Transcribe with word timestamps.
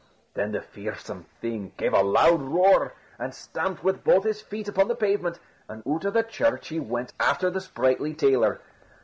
Then 0.33 0.51
the 0.51 0.61
fearsome 0.63 1.25
thing 1.41 1.73
gave 1.77 1.93
a 1.93 2.01
loud 2.01 2.41
roar, 2.41 2.93
and 3.19 3.35
stamped 3.35 3.83
with 3.83 4.03
both 4.03 4.23
his 4.23 4.41
feet 4.41 4.67
upon 4.67 4.87
the 4.87 4.95
pavement, 4.95 5.37
and 5.69 5.83
out 5.87 6.05
of 6.05 6.15
the 6.15 6.23
church 6.23 6.69
he 6.69 6.79
went 6.79 7.13
after 7.19 7.51
the 7.51 7.61
sprightly 7.61 8.15
tailor. 8.15 8.61